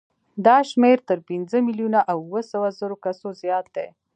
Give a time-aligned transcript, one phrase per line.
[0.45, 3.87] دا شمېر تر پنځه میلیونه او اوه سوه زرو کسو زیات دی.